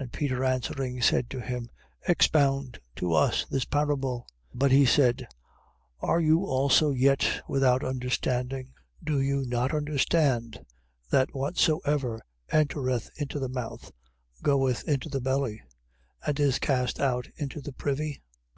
And 0.02 0.12
Peter 0.12 0.44
answering, 0.44 1.00
said 1.00 1.30
to 1.30 1.40
him: 1.40 1.70
Expound 2.08 2.80
to 2.96 3.12
us 3.12 3.44
this 3.48 3.64
parable. 3.64 4.26
15:16. 4.52 4.58
But 4.58 4.72
he 4.72 4.84
said: 4.84 5.28
Are 6.00 6.20
you 6.20 6.44
also 6.44 6.90
yet 6.90 7.40
without 7.48 7.84
understanding? 7.84 8.74
15:17. 9.04 9.04
Do 9.04 9.20
you 9.20 9.44
not 9.46 9.72
understand, 9.72 10.66
that 11.10 11.36
whatsoever 11.36 12.20
entereth 12.50 13.10
into 13.14 13.38
the 13.38 13.48
mouth, 13.48 13.92
goeth 14.42 14.82
into 14.88 15.08
the 15.08 15.20
belly, 15.20 15.62
and 16.26 16.40
is 16.40 16.58
cast 16.58 16.98
out 16.98 17.28
into 17.36 17.60
the 17.60 17.72
privy? 17.72 18.22